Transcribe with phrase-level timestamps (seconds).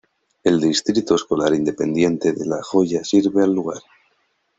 [0.43, 3.83] El Distrito Escolar Independiente de La Joya sirve al lugar.